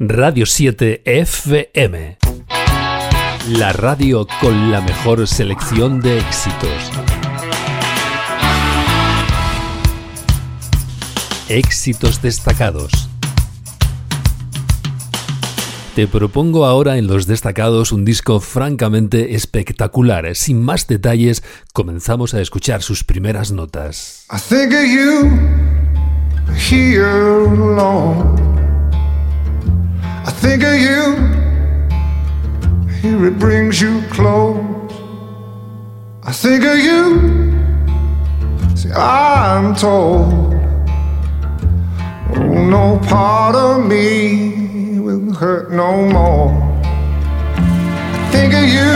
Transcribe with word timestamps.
Radio 0.00 0.46
7 0.46 1.02
FM. 1.04 2.18
La 3.48 3.72
radio 3.72 4.28
con 4.40 4.70
la 4.70 4.80
mejor 4.80 5.26
selección 5.26 6.00
de 6.00 6.18
éxitos. 6.18 6.92
Éxitos 11.48 12.22
destacados. 12.22 13.08
Te 15.96 16.06
propongo 16.06 16.64
ahora 16.64 16.96
en 16.96 17.08
los 17.08 17.26
destacados 17.26 17.90
un 17.90 18.04
disco 18.04 18.38
francamente 18.38 19.34
espectacular. 19.34 20.32
Sin 20.36 20.62
más 20.62 20.86
detalles, 20.86 21.42
comenzamos 21.72 22.34
a 22.34 22.40
escuchar 22.40 22.82
sus 22.82 23.02
primeras 23.02 23.50
notas. 23.50 24.26
I 24.30 24.38
think 24.38 24.72
of 24.72 24.84
you, 24.84 25.28
here 26.70 27.58
it 33.28 33.38
brings 33.38 33.78
you 33.78 34.00
close. 34.08 34.64
I 36.22 36.32
think 36.32 36.64
of 36.64 36.78
you, 36.78 37.04
see, 38.74 38.90
I'm 38.90 39.74
told, 39.74 40.54
oh, 42.34 42.66
no 42.76 42.98
part 43.06 43.54
of 43.54 43.84
me 43.84 44.98
will 44.98 45.32
hurt 45.34 45.70
no 45.70 46.08
more. 46.08 46.50
I 47.54 48.28
think 48.32 48.54
of 48.54 48.66
you, 48.76 48.92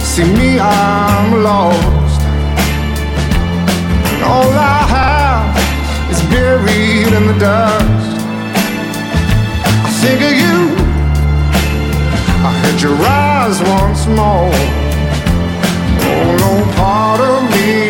see 0.00 0.30
me, 0.40 0.58
I'm 0.58 1.42
lost. 1.42 2.22
And 4.12 4.22
all 4.24 4.50
I 4.50 4.80
have 4.96 6.10
is 6.10 6.22
buried 6.32 7.12
in 7.12 7.26
the 7.26 7.38
dust 7.38 8.13
think 10.04 10.20
of 10.20 10.34
you. 10.44 10.58
I 12.48 12.50
heard 12.60 12.78
your 12.84 12.96
rise 13.08 13.58
once 13.76 14.06
more. 14.06 14.52
Oh, 16.10 16.26
no 16.44 16.52
part 16.76 17.20
of 17.20 17.40
me 17.54 17.83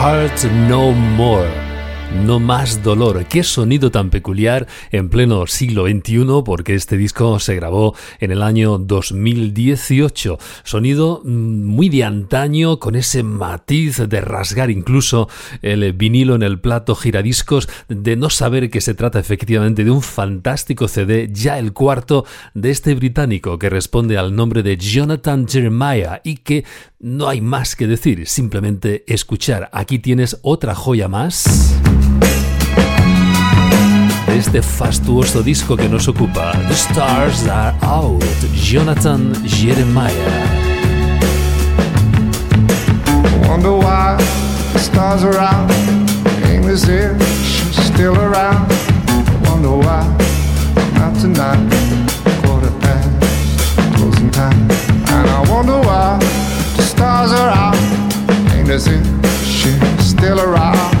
Heart 0.00 0.50
No 0.66 0.94
More. 0.94 1.69
No 2.14 2.40
más 2.40 2.82
dolor. 2.82 3.24
Qué 3.26 3.44
sonido 3.44 3.92
tan 3.92 4.10
peculiar 4.10 4.66
en 4.90 5.08
pleno 5.08 5.46
siglo 5.46 5.86
XXI, 5.86 6.42
porque 6.44 6.74
este 6.74 6.96
disco 6.96 7.38
se 7.38 7.54
grabó 7.54 7.94
en 8.18 8.32
el 8.32 8.42
año 8.42 8.78
2018. 8.78 10.38
Sonido 10.64 11.22
mm, 11.24 11.64
muy 11.64 11.88
de 11.88 12.04
antaño, 12.04 12.78
con 12.80 12.96
ese 12.96 13.22
matiz 13.22 13.98
de 14.08 14.20
rasgar 14.20 14.70
incluso 14.70 15.28
el 15.62 15.92
vinilo 15.92 16.34
en 16.34 16.42
el 16.42 16.60
plato 16.60 16.96
giradiscos, 16.96 17.68
de 17.88 18.16
no 18.16 18.28
saber 18.28 18.70
que 18.70 18.80
se 18.80 18.94
trata 18.94 19.20
efectivamente 19.20 19.84
de 19.84 19.90
un 19.90 20.02
fantástico 20.02 20.88
CD, 20.88 21.30
ya 21.32 21.58
el 21.58 21.72
cuarto 21.72 22.26
de 22.54 22.70
este 22.70 22.94
británico 22.94 23.58
que 23.58 23.70
responde 23.70 24.18
al 24.18 24.34
nombre 24.34 24.64
de 24.64 24.76
Jonathan 24.76 25.46
Jeremiah 25.48 26.20
y 26.24 26.38
que 26.38 26.64
no 26.98 27.28
hay 27.28 27.40
más 27.40 27.76
que 27.76 27.86
decir, 27.86 28.26
simplemente 28.26 29.04
escuchar. 29.06 29.70
Aquí 29.72 30.00
tienes 30.00 30.38
otra 30.42 30.74
joya 30.74 31.08
más 31.08 31.80
este 34.36 34.62
fastuoso 34.62 35.42
disco 35.42 35.76
que 35.76 35.88
nos 35.88 36.06
ocupa, 36.08 36.52
The 36.68 36.74
Stars 36.74 37.46
Are 37.48 37.74
Out, 37.82 38.24
Jonathan 38.54 39.32
Jeremiah. 39.44 40.14
Wonder 43.48 43.72
why 43.72 44.16
the 44.72 44.78
stars 44.78 45.24
are 45.24 45.36
out, 45.36 45.70
aim 46.46 46.68
is 46.68 46.82
still 47.72 48.16
around. 48.16 48.70
Wonder 49.46 49.76
why. 49.76 50.06
Not 50.94 51.14
tonight, 51.20 51.58
quarter 52.44 52.70
past. 52.80 53.08
Closing 53.96 54.30
time. 54.30 54.70
And 55.08 55.28
I 55.28 55.44
wonder 55.50 55.78
why 55.80 56.18
the 56.76 56.82
stars 56.82 57.32
are 57.32 57.50
out, 57.50 57.76
if 58.68 58.82
she's 59.44 60.04
still 60.04 60.40
around. 60.40 60.99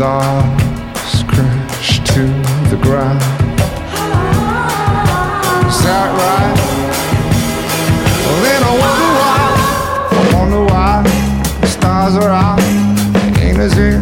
Stars 0.00 1.22
crash 1.28 1.98
to 1.98 2.22
the 2.70 2.78
ground. 2.80 3.20
Is 5.68 5.80
that 5.84 6.08
right? 6.20 6.56
Well, 8.24 8.40
then 8.46 8.62
I 8.64 8.72
wonder 8.80 9.10
why. 9.20 9.40
I 10.16 10.22
wonder 10.38 10.62
why 10.72 10.92
the 11.60 11.66
stars 11.66 12.16
are 12.16 12.30
out. 12.30 12.60
Ain't 13.42 13.58
as 13.58 13.76
if 13.76 13.99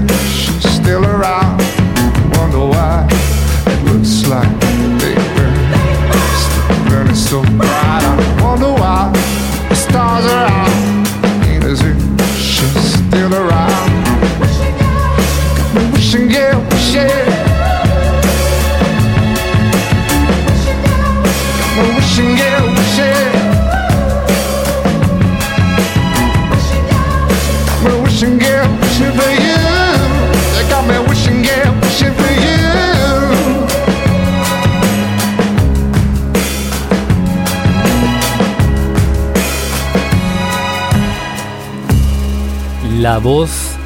La 42.99 43.19
voz 43.19 43.77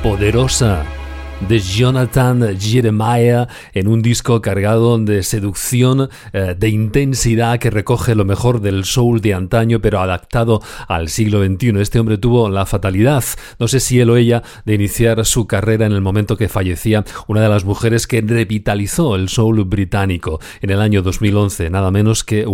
poderosa 0.00 0.84
de 1.48 1.58
Jonathan 1.58 2.58
Jeremiah 2.58 3.48
en 3.72 3.88
un 3.88 4.02
disco 4.02 4.40
cargado 4.40 4.98
de 4.98 5.22
seducción, 5.22 6.08
eh, 6.32 6.54
de 6.58 6.68
intensidad 6.68 7.58
que 7.58 7.70
recoge 7.70 8.14
lo 8.14 8.24
mejor 8.24 8.60
del 8.60 8.84
soul 8.84 9.20
de 9.20 9.34
antaño 9.34 9.80
pero 9.80 10.00
adaptado 10.00 10.60
al 10.86 11.08
siglo 11.08 11.44
XXI. 11.44 11.80
Este 11.80 11.98
hombre 11.98 12.18
tuvo 12.18 12.48
la 12.48 12.66
fatalidad, 12.66 13.24
no 13.58 13.68
sé 13.68 13.80
si 13.80 14.00
él 14.00 14.10
o 14.10 14.16
ella, 14.16 14.42
de 14.64 14.74
iniciar 14.74 15.24
su 15.24 15.46
carrera 15.46 15.86
en 15.86 15.92
el 15.92 16.00
momento 16.00 16.36
que 16.36 16.48
fallecía 16.48 17.04
una 17.26 17.40
de 17.40 17.48
las 17.48 17.64
mujeres 17.64 18.06
que 18.06 18.20
revitalizó 18.20 19.16
el 19.16 19.28
soul 19.28 19.64
británico 19.64 20.40
en 20.60 20.70
el 20.70 20.80
año 20.80 21.02
2011, 21.02 21.70
nada 21.70 21.90
menos 21.90 22.22
que 22.22 22.46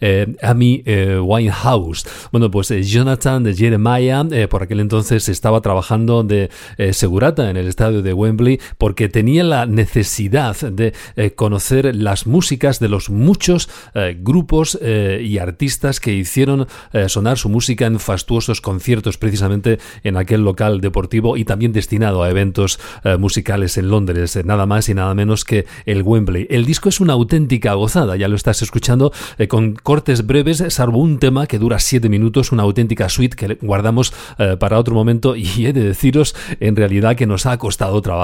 eh, 0.00 0.36
Amy 0.42 0.82
eh, 0.84 1.18
Winehouse. 1.18 2.06
Bueno, 2.32 2.50
pues 2.50 2.68
Jonathan 2.68 3.54
Jeremiah 3.54 4.24
por 4.50 4.62
aquel 4.62 4.80
entonces 4.80 5.28
estaba 5.28 5.60
trabajando 5.60 6.22
de 6.22 6.50
segurata 6.92 7.48
en 7.50 7.56
el 7.56 7.68
estadio 7.68 8.02
de 8.02 8.12
Wembley 8.12 8.31
porque 8.78 9.08
tenía 9.08 9.44
la 9.44 9.66
necesidad 9.66 10.56
de 10.56 10.92
eh, 11.16 11.32
conocer 11.32 11.94
las 11.94 12.26
músicas 12.26 12.80
de 12.80 12.88
los 12.88 13.10
muchos 13.10 13.68
eh, 13.94 14.16
grupos 14.18 14.78
eh, 14.80 15.22
y 15.24 15.38
artistas 15.38 16.00
que 16.00 16.12
hicieron 16.12 16.66
sonar 17.08 17.38
su 17.38 17.48
música 17.48 17.86
en 17.86 17.98
fastuosos 17.98 18.60
conciertos 18.60 19.18
precisamente 19.18 19.78
en 20.04 20.16
aquel 20.16 20.42
local 20.42 20.80
deportivo 20.80 21.36
y 21.36 21.44
también 21.44 21.72
destinado 21.72 22.22
a 22.22 22.30
eventos 22.30 22.78
musicales 23.18 23.76
en 23.78 23.88
Londres, 23.88 24.38
nada 24.44 24.66
más 24.66 24.88
y 24.88 24.94
nada 24.94 25.14
menos 25.14 25.44
que 25.44 25.66
el 25.86 26.02
Wembley. 26.02 26.46
El 26.50 26.64
disco 26.64 26.88
es 26.88 27.00
una 27.00 27.14
auténtica 27.14 27.74
gozada, 27.74 28.16
ya 28.16 28.28
lo 28.28 28.36
estás 28.36 28.62
escuchando 28.62 29.12
con 29.48 29.74
cortes 29.74 30.26
breves, 30.26 30.64
salvo 30.68 30.98
un 30.98 31.18
tema 31.18 31.46
que 31.46 31.58
dura 31.58 31.78
siete 31.78 32.08
minutos, 32.08 32.52
una 32.52 32.62
auténtica 32.62 33.08
suite 33.08 33.36
que 33.36 33.58
guardamos 33.60 34.12
para 34.58 34.78
otro 34.78 34.94
momento 34.94 35.34
y 35.36 35.66
he 35.66 35.72
de 35.72 35.84
deciros 35.84 36.34
en 36.60 36.76
realidad 36.76 37.16
que 37.16 37.26
nos 37.26 37.46
ha 37.46 37.56
costado 37.58 38.00
trabajo 38.02 38.21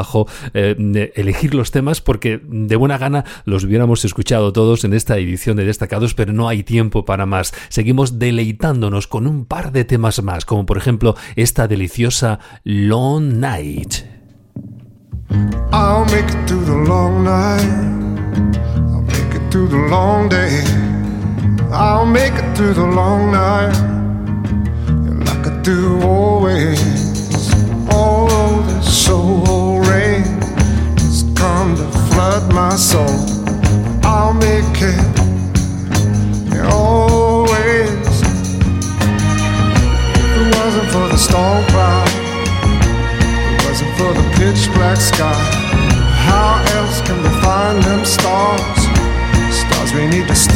eh, 0.54 1.12
elegir 1.14 1.54
los 1.54 1.70
temas 1.70 2.00
porque 2.00 2.40
de 2.44 2.76
buena 2.76 2.98
gana 2.98 3.24
los 3.44 3.64
hubiéramos 3.64 4.04
escuchado 4.04 4.52
todos 4.52 4.84
en 4.84 4.94
esta 4.94 5.16
edición 5.18 5.56
de 5.56 5.64
Destacados, 5.64 6.14
pero 6.14 6.32
no 6.32 6.48
hay 6.48 6.62
tiempo 6.62 7.04
para 7.04 7.26
más. 7.26 7.52
Seguimos 7.68 8.18
deleitándonos 8.18 9.06
con 9.06 9.26
un 9.26 9.44
par 9.44 9.72
de 9.72 9.84
temas 9.84 10.22
más, 10.22 10.44
como 10.44 10.66
por 10.66 10.78
ejemplo 10.78 11.16
esta 11.36 11.68
deliciosa 11.68 12.38
Long 12.64 13.38
Night. 13.38 13.94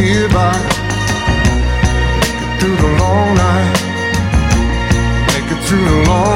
Need 0.03 0.33
by. 0.33 0.59
It 2.43 2.51
through 2.59 2.77
the 2.85 2.93
long 3.03 3.29
night, 3.47 3.79
make 5.31 5.49
it 5.55 5.61
through 5.67 5.85
the 5.91 5.99
long 6.11 6.32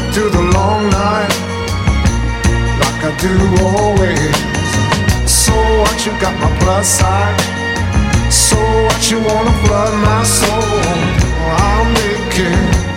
it 0.00 0.14
through 0.14 0.30
the 0.30 0.42
long 0.58 0.88
night 0.90 1.32
like 2.82 3.00
I 3.04 3.12
do 3.18 3.34
always. 3.64 4.36
So 5.28 5.52
what 5.80 6.06
you 6.06 6.12
got 6.20 6.34
my 6.40 6.50
plus 6.60 6.88
side? 6.98 7.40
So 8.30 8.56
what 8.86 9.10
you 9.10 9.18
wanna 9.20 9.54
flood 9.64 9.94
my 10.10 10.22
soul? 10.24 10.60
I'll 11.64 11.84
make 12.00 12.38
it 12.38 12.89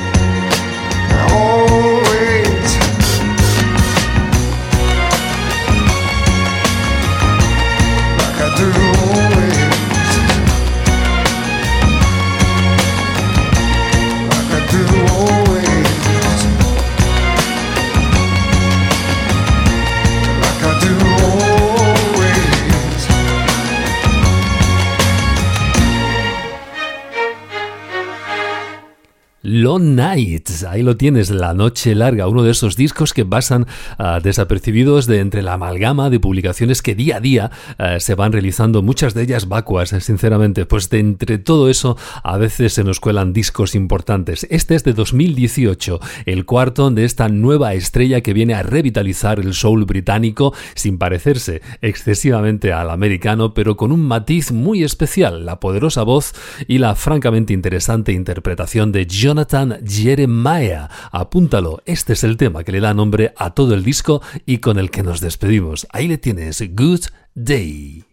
Nights, 29.79 30.63
ahí 30.63 30.83
lo 30.83 30.97
tienes, 30.97 31.29
La 31.29 31.53
Noche 31.53 31.95
Larga, 31.95 32.27
uno 32.27 32.43
de 32.43 32.51
esos 32.51 32.75
discos 32.75 33.13
que 33.13 33.25
pasan 33.25 33.67
ah, 33.97 34.19
desapercibidos 34.21 35.07
de 35.07 35.19
entre 35.19 35.41
la 35.41 35.53
amalgama 35.53 36.09
de 36.09 36.19
publicaciones 36.19 36.81
que 36.81 36.95
día 36.95 37.17
a 37.17 37.19
día 37.19 37.51
ah, 37.77 37.99
se 37.99 38.15
van 38.15 38.31
realizando, 38.31 38.81
muchas 38.81 39.13
de 39.13 39.23
ellas 39.23 39.47
vacuas, 39.47 39.89
sinceramente, 39.99 40.65
pues 40.65 40.89
de 40.89 40.99
entre 40.99 41.37
todo 41.37 41.69
eso 41.69 41.97
a 42.23 42.37
veces 42.37 42.73
se 42.73 42.83
nos 42.83 42.99
cuelan 42.99 43.33
discos 43.33 43.75
importantes. 43.75 44.47
Este 44.49 44.75
es 44.75 44.83
de 44.83 44.93
2018, 44.93 45.99
el 46.25 46.45
cuarto 46.45 46.89
de 46.91 47.05
esta 47.05 47.29
nueva 47.29 47.73
estrella 47.73 48.21
que 48.21 48.33
viene 48.33 48.53
a 48.53 48.63
revitalizar 48.63 49.39
el 49.39 49.53
soul 49.53 49.85
británico 49.85 50.53
sin 50.75 50.97
parecerse 50.97 51.61
excesivamente 51.81 52.73
al 52.73 52.89
americano, 52.89 53.53
pero 53.53 53.77
con 53.77 53.91
un 53.91 54.01
matiz 54.01 54.51
muy 54.51 54.83
especial, 54.83 55.45
la 55.45 55.59
poderosa 55.59 56.03
voz 56.03 56.33
y 56.67 56.79
la 56.79 56.95
francamente 56.95 57.53
interesante 57.53 58.11
interpretación 58.11 58.91
de 58.91 59.05
Jonathan 59.05 59.62
Jonathan 59.63 59.85
Jeremiah. 59.85 60.89
Apúntalo, 61.11 61.81
este 61.85 62.13
es 62.13 62.23
el 62.23 62.37
tema 62.37 62.63
que 62.63 62.71
le 62.71 62.79
da 62.79 62.93
nombre 62.93 63.33
a 63.37 63.51
todo 63.51 63.73
el 63.73 63.83
disco 63.83 64.21
y 64.45 64.57
con 64.57 64.77
el 64.77 64.91
que 64.91 65.03
nos 65.03 65.21
despedimos. 65.21 65.87
Ahí 65.91 66.07
le 66.07 66.17
tienes, 66.17 66.61
Good 66.75 67.05
Day. 67.35 68.03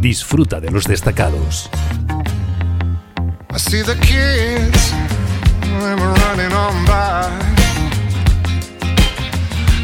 Disfruta 0.00 0.60
de 0.60 0.70
los 0.70 0.84
destacados. 0.84 1.68
I 3.50 3.58
see 3.58 3.82
the 3.82 3.96
kids, 4.00 4.92
them 5.62 5.98
running 5.98 6.52
on 6.52 6.84
by. 6.84 7.30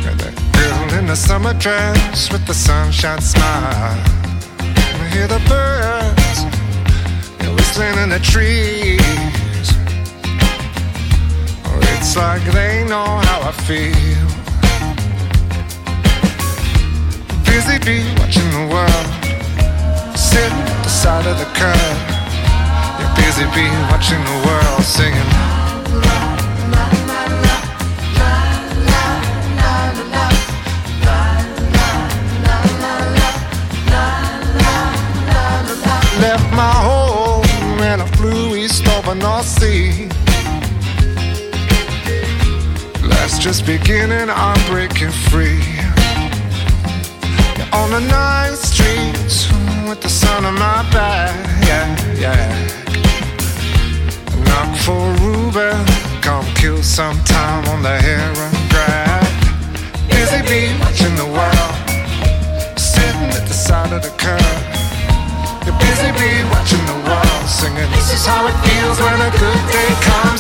And 0.07 0.21
that 0.21 0.35
girl 0.53 0.99
in 0.99 1.07
the 1.07 1.17
summer 1.17 1.55
dress 1.55 2.31
with 2.31 2.47
the 2.47 2.55
sunshine 2.55 3.23
smile. 3.23 3.97
I 4.61 5.09
hear 5.13 5.27
the 5.27 5.41
birds, 5.49 6.45
they're 7.39 7.55
whistling 7.55 7.99
in 7.99 8.11
the 8.11 8.21
trees. 8.21 9.42
It's 12.05 12.17
like 12.17 12.43
they 12.53 12.83
know 12.83 13.05
how 13.29 13.43
I 13.43 13.53
feel. 13.63 13.95
Busy 17.47 17.79
bee 17.79 18.03
watching 18.19 18.51
the 18.51 18.67
world, 18.75 19.07
at 20.35 20.83
the 20.83 20.89
side 20.89 21.27
of 21.27 21.39
the 21.39 21.47
curb. 21.55 21.97
You're 22.99 23.15
busy 23.15 23.47
bee 23.55 23.71
watching 23.89 24.19
the 24.25 24.39
world 24.47 24.83
singing. 24.83 25.31
Left 36.21 36.51
my 36.53 36.75
home 36.89 37.81
and 37.81 38.03
I 38.03 38.07
flew 38.17 38.57
east 38.57 38.89
over 38.89 39.15
North 39.15 39.47
Sea. 39.47 40.09
Just 43.43 43.67
beginning, 43.67 44.31
I'm 44.31 44.67
breaking 44.71 45.11
free. 45.11 45.59
on 47.73 47.91
the 47.91 47.99
ninth 47.99 48.57
street 48.57 49.19
with 49.89 50.01
the 50.01 50.09
sun 50.09 50.45
on 50.45 50.55
my 50.55 50.89
back. 50.93 51.35
Yeah, 51.67 51.91
yeah. 52.23 52.49
Knock 54.47 54.77
for 54.87 55.03
Ruben, 55.27 55.75
come 56.23 56.47
kill 56.55 56.85
some 56.85 57.19
time 57.25 57.67
on 57.71 57.83
the 57.83 57.99
heron 58.07 58.55
grab. 58.71 59.27
Busy 60.07 60.41
bee 60.47 60.71
watching 60.79 61.17
the 61.17 61.27
world, 61.27 61.75
sitting 62.79 63.31
at 63.35 63.45
the 63.49 63.55
side 63.55 63.93
of 63.93 64.03
the 64.03 64.15
curb. 64.23 64.55
You're 65.67 65.79
busy 65.83 66.11
bee 66.15 66.47
watching 66.55 66.85
the 66.87 66.99
world, 67.11 67.49
singing. 67.51 67.91
This 67.91 68.15
is 68.15 68.25
how 68.25 68.47
it 68.47 68.55
feels 68.63 69.01
when 69.01 69.19
a 69.21 69.31
good 69.35 69.63
day 69.75 69.91
comes 70.07 70.32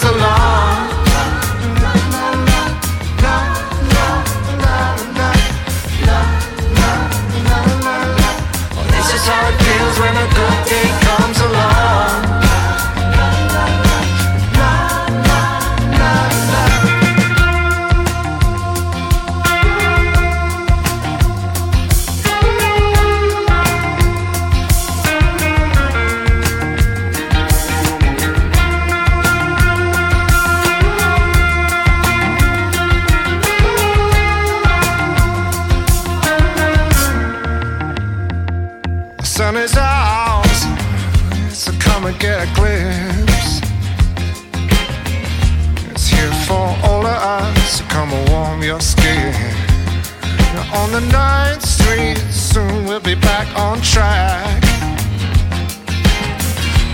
and 42.06 42.18
get 42.18 42.48
a 42.48 42.54
glimpse. 42.54 43.60
It's 45.90 46.08
here 46.08 46.32
for 46.46 46.66
all 46.82 47.06
of 47.06 47.06
us, 47.06 47.78
so 47.78 47.84
come 47.84 48.12
and 48.12 48.28
warm 48.30 48.62
your 48.62 48.80
skin. 48.80 49.34
On 50.72 50.90
the 50.90 51.00
ninth 51.12 51.64
street, 51.64 52.18
soon 52.30 52.86
we'll 52.86 53.00
be 53.00 53.14
back 53.14 53.46
on 53.56 53.80
track. 53.82 54.62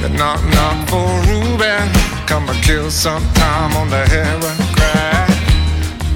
The 0.02 0.10
knock 0.10 0.42
knock 0.54 0.88
for 0.88 1.08
Ruben, 1.30 1.88
come 2.26 2.48
and 2.48 2.62
kill 2.62 2.90
some 2.90 3.22
time 3.34 3.76
on 3.76 3.88
the 3.88 4.04
heron 4.06 4.58
crack. 4.76 5.28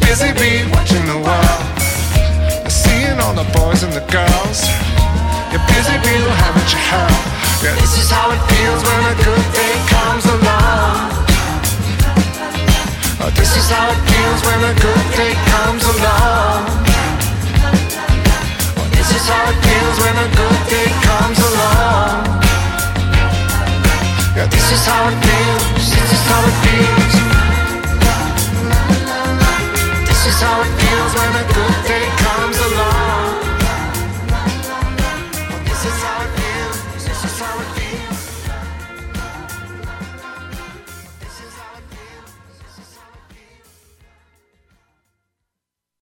Busy 0.00 0.32
bee 0.32 0.68
watching 0.72 1.06
the 1.06 1.18
world, 1.26 2.70
seeing 2.70 3.18
all 3.20 3.34
the 3.34 3.48
boys 3.56 3.82
and 3.84 3.92
the 3.92 4.04
girls. 4.10 4.66
You're 5.50 5.66
busy, 5.68 5.96
people, 6.02 6.32
haven't 6.42 6.72
you 6.72 6.78
heard? 6.90 7.41
Yeah, 7.62 7.78
this 7.78 7.94
is 7.96 8.10
how 8.10 8.26
it 8.34 8.42
feels 8.50 8.82
when 8.82 9.02
a 9.06 9.14
good 9.22 9.46
day 9.54 9.74
comes 9.86 10.26
along. 10.26 11.14
Oh, 13.22 13.30
this 13.38 13.54
is 13.54 13.70
how 13.70 13.86
it 13.86 14.02
feels 14.02 14.40
when 14.42 14.66
a 14.66 14.74
good 14.82 15.06
day 15.14 15.30
comes 15.46 15.84
along. 15.86 16.66
Oh, 18.74 18.86
this 18.98 19.14
is 19.14 19.24
how 19.30 19.46
it 19.46 19.58
feels 19.62 19.96
when 20.02 20.16
a 20.18 20.28
good 20.34 20.60
day 20.74 20.90
comes 21.06 21.38
along. 21.38 22.26
Yeah, 24.34 24.50
this 24.50 24.66
is 24.74 24.82
how 24.82 25.06
it 25.06 25.14
feels. 25.22 25.86
This 25.86 26.10
is 26.18 26.24
how 26.26 26.42
it 26.42 26.56
feels. 26.66 27.14
This 30.10 30.22
is 30.26 30.36
how 30.42 30.66
it 30.66 30.72
feels 30.82 31.12
when 31.14 31.30
a 31.30 31.44
good 31.54 31.61